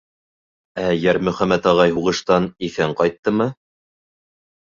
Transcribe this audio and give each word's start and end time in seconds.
—Ә 0.83 0.85
Йәрмөхәмәт 1.01 1.67
ағай 1.73 1.93
һуғыштан 1.97 2.49
иҫән 2.69 2.95
ҡайттымы? 3.03 3.47